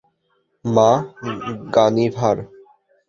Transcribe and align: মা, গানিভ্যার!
মা, 0.65 0.89
গানিভ্যার! 1.73 2.37